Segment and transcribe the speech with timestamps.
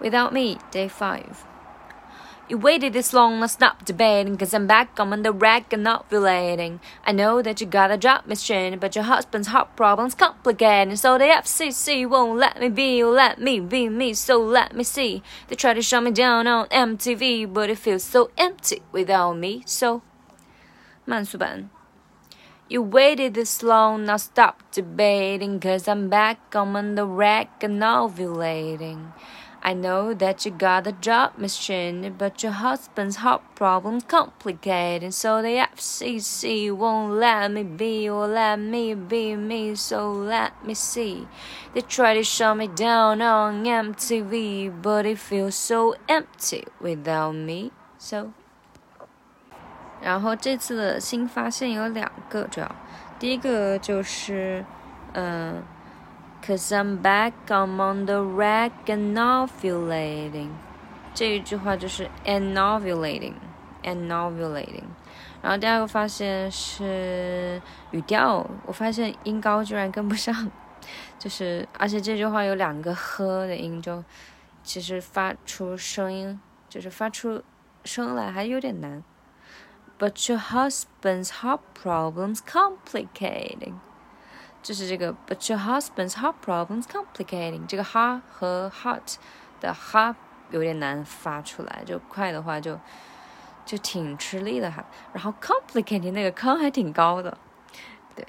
[0.00, 1.44] Without Me, Day 5.
[2.48, 5.86] You waited this long, let's stop debating, cause I'm back, I'm on the rack and
[5.86, 6.80] ovulating.
[7.04, 8.42] I know that you got a job Ms.
[8.42, 13.40] Cheney, but your husband's heart problem's complicated, so the FCC won't let me be, let
[13.40, 15.22] me be me, so let me see.
[15.46, 19.62] They try to shut me down on MTV, but it feels so empty without me,
[19.66, 20.02] so.
[22.68, 27.80] You waited this long, now stop debating, cause I'm back, I'm on the rack and
[27.80, 29.12] ovulating.
[29.62, 31.58] I know that you got a job Ms.
[31.58, 38.26] Cheney, but your husband's heart problem complicated, so the FCC won't let me be or
[38.26, 41.28] let me be me, so let me see.
[41.74, 47.70] They try to shut me down on MTV, but it feels so empty without me,
[47.98, 48.32] so.
[50.00, 52.74] 然后这次的新发现有两个，主要
[53.18, 54.64] 第一个就是，
[55.12, 55.62] 嗯、呃。
[56.49, 60.49] ，Cause I'm back, I'm on the rack and ovulating，
[61.13, 63.33] 这一句话就是 and ovulating
[63.83, 64.83] and ovulating。
[65.41, 70.51] 然后第二个发现是语调，我发现音高居然跟不上，
[71.19, 74.03] 就是而且这句话有两个呵的音，就
[74.63, 77.43] 其实发出声音，就是发出
[77.83, 79.03] 声来还有点难。
[79.97, 83.75] But your husband's heart problems complicating，
[84.62, 85.14] 就是这个。
[85.26, 89.16] But your husband's heart problems complicating，这个哈和 heart
[89.60, 90.14] 的哈
[90.50, 92.78] 有点难发出来，就快的话就
[93.64, 94.84] 就挺吃力的哈。
[95.12, 97.36] 然后 complicating 那个坑还挺高的，
[98.14, 98.26] 对。